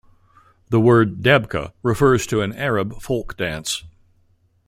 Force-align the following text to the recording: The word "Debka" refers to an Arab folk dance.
The 0.71 0.79
word 0.79 1.17
"Debka" 1.21 1.73
refers 1.83 2.25
to 2.25 2.41
an 2.41 2.53
Arab 2.55 2.99
folk 3.03 3.37
dance. 3.37 3.83